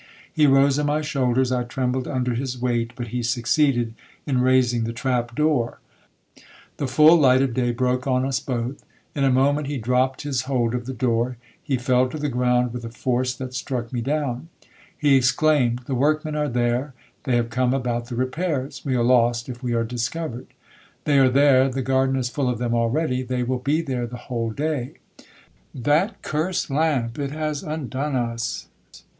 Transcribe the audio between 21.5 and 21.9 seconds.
the